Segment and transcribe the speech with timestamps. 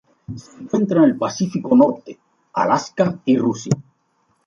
[0.35, 2.17] Se encuentra en el Pacífico norte:
[2.53, 3.73] Alaska y Rusia.